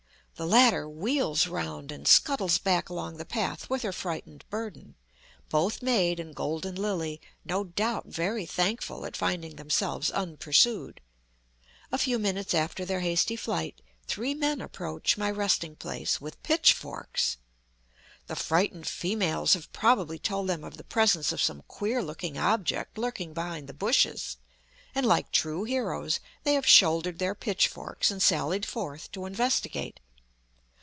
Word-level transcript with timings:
The 0.37 0.47
latter 0.47 0.89
wheels 0.89 1.45
round 1.45 1.91
and 1.91 2.07
scuttles 2.07 2.57
back 2.57 2.89
along 2.89 3.17
the 3.17 3.25
path 3.25 3.69
with 3.69 3.83
her 3.83 3.91
frightened 3.91 4.43
burden, 4.49 4.95
both 5.49 5.83
maid 5.83 6.19
and 6.19 6.33
golden 6.33 6.73
lily 6.73 7.21
no 7.45 7.63
doubt 7.63 8.07
very 8.07 8.47
thankful 8.47 9.05
at 9.05 9.15
finding 9.15 9.57
themselves 9.57 10.09
unpursued. 10.09 10.99
A 11.91 11.99
few 11.99 12.17
minutes 12.17 12.55
after 12.55 12.85
their 12.85 13.01
hasty 13.01 13.35
flight, 13.35 13.83
three 14.07 14.33
men 14.33 14.61
approach 14.61 15.15
my 15.15 15.29
resting 15.29 15.75
place 15.75 16.19
with 16.19 16.41
pitchforks. 16.41 17.37
The 18.25 18.35
frightened 18.35 18.87
females 18.87 19.53
have 19.53 19.71
probably 19.71 20.17
told 20.17 20.47
them 20.49 20.63
of 20.63 20.75
the 20.77 20.83
presence 20.83 21.31
of 21.31 21.39
some 21.39 21.61
queer 21.67 22.01
looking 22.01 22.39
object 22.39 22.97
lurking 22.97 23.35
behind 23.35 23.67
the 23.67 23.75
bushes, 23.75 24.37
and 24.95 25.05
like 25.05 25.31
true 25.31 25.65
heroes 25.65 26.19
they 26.41 26.55
have 26.55 26.65
shouldered 26.65 27.19
their 27.19 27.35
pitchforks 27.35 28.09
and 28.09 28.23
sallied 28.23 28.65
forth 28.65 29.11
to 29.11 29.27
investigate. 29.27 29.99